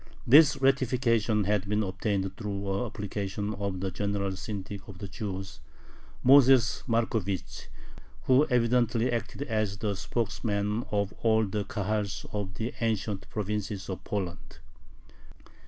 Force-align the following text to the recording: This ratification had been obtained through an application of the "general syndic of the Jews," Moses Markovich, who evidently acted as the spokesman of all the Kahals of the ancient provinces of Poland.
This 0.25 0.59
ratification 0.59 1.43
had 1.43 1.69
been 1.69 1.83
obtained 1.83 2.35
through 2.35 2.73
an 2.79 2.87
application 2.87 3.53
of 3.53 3.81
the 3.81 3.91
"general 3.91 4.35
syndic 4.35 4.87
of 4.87 4.97
the 4.97 5.07
Jews," 5.07 5.59
Moses 6.23 6.81
Markovich, 6.87 7.67
who 8.23 8.47
evidently 8.47 9.11
acted 9.11 9.43
as 9.43 9.77
the 9.77 9.95
spokesman 9.95 10.85
of 10.89 11.13
all 11.21 11.45
the 11.45 11.65
Kahals 11.65 12.25
of 12.33 12.55
the 12.55 12.73
ancient 12.81 13.29
provinces 13.29 13.89
of 13.91 14.03
Poland. 14.03 14.57